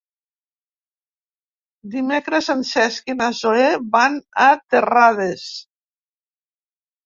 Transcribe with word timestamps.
Dimecres 1.97 2.49
en 2.55 2.65
Cesc 2.71 3.13
i 3.15 3.19
na 3.19 3.29
Zoè 3.43 3.69
van 4.01 4.19
a 4.47 4.51
Terrades. 4.77 5.49